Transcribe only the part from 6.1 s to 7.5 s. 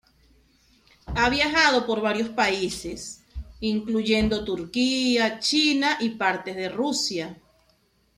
partes de Rusia.